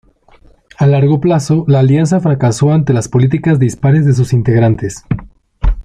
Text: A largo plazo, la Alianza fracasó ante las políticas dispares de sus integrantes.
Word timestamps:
A 0.79 0.87
largo 0.87 1.21
plazo, 1.21 1.63
la 1.67 1.77
Alianza 1.77 2.19
fracasó 2.19 2.71
ante 2.73 2.91
las 2.91 3.07
políticas 3.07 3.59
dispares 3.59 4.03
de 4.03 4.15
sus 4.15 4.33
integrantes. 4.33 5.03